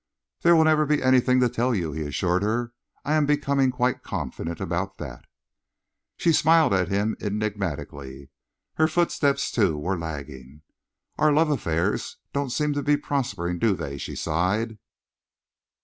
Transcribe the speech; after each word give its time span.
"There 0.41 0.55
will 0.55 0.63
never 0.63 0.87
be 0.87 1.03
anything 1.03 1.39
to 1.41 1.47
tell 1.47 1.75
you," 1.75 1.91
he 1.91 2.01
assured 2.01 2.41
her. 2.41 2.73
"I 3.05 3.13
am 3.13 3.27
becoming 3.27 3.69
quite 3.69 4.01
confident 4.01 4.59
about 4.59 4.97
that." 4.97 5.25
She 6.17 6.33
smiled 6.33 6.73
at 6.73 6.87
him 6.87 7.15
enigmatically. 7.21 8.31
Her 8.77 8.87
footsteps, 8.87 9.51
too, 9.51 9.77
were 9.77 9.99
lagging. 9.99 10.63
"Our 11.19 11.31
love 11.31 11.51
affairs 11.51 12.17
don't 12.33 12.49
seem 12.49 12.73
to 12.73 12.81
be 12.81 12.97
prospering, 12.97 13.59
do 13.59 13.75
they?" 13.75 13.99
she 13.99 14.15
sighed. 14.15 14.79